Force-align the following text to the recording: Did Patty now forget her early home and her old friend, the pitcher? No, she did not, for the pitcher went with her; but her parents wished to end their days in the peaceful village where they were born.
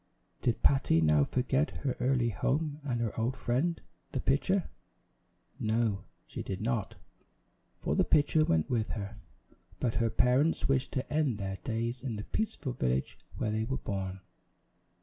Did 0.41 0.63
Patty 0.63 0.99
now 0.99 1.23
forget 1.25 1.69
her 1.85 1.95
early 1.99 2.29
home 2.29 2.79
and 2.83 3.01
her 3.01 3.15
old 3.19 3.37
friend, 3.37 3.79
the 4.13 4.19
pitcher? 4.19 4.67
No, 5.59 6.05
she 6.25 6.41
did 6.41 6.59
not, 6.59 6.95
for 7.77 7.95
the 7.95 8.03
pitcher 8.03 8.43
went 8.43 8.67
with 8.67 8.89
her; 8.97 9.19
but 9.79 9.93
her 10.01 10.09
parents 10.09 10.67
wished 10.67 10.91
to 10.93 11.13
end 11.13 11.37
their 11.37 11.57
days 11.57 12.01
in 12.01 12.15
the 12.15 12.23
peaceful 12.23 12.73
village 12.73 13.19
where 13.37 13.51
they 13.51 13.63
were 13.63 13.77
born. 13.77 14.21